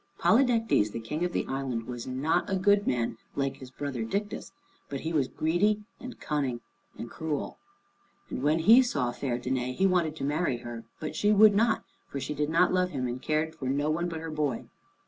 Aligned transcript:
Polydectes, 0.17 0.89
the 0.93 0.99
King 0.99 1.23
of 1.23 1.31
the 1.31 1.45
island, 1.45 1.83
was 1.85 2.07
not 2.07 2.49
a 2.49 2.55
good 2.55 2.87
man 2.87 3.19
like 3.35 3.57
his 3.57 3.69
brother 3.69 4.03
Dictys, 4.03 4.51
but 4.89 5.01
he 5.01 5.13
was 5.13 5.27
greedy 5.27 5.83
and 5.99 6.19
cunning 6.19 6.61
and 6.97 7.07
cruel. 7.07 7.59
And 8.27 8.41
when 8.41 8.57
he 8.57 8.81
saw 8.81 9.11
fair 9.11 9.37
Danæ, 9.37 9.75
he 9.75 9.85
wanted 9.85 10.15
to 10.15 10.23
marry 10.23 10.57
her. 10.65 10.85
But 10.99 11.15
she 11.15 11.31
would 11.31 11.53
not, 11.53 11.83
for 12.07 12.19
she 12.19 12.33
did 12.33 12.49
not 12.49 12.73
love 12.73 12.89
him, 12.89 13.05
and 13.07 13.21
cared 13.21 13.53
for 13.53 13.67
no 13.69 13.91
one 13.91 14.09
but 14.09 14.21
her 14.21 14.31
boy. 14.31 14.65